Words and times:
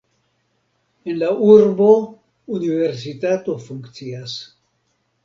En 1.11 1.19
la 1.23 1.27
urbo 1.47 1.89
universitato 2.57 3.57
funkcias. 3.67 4.35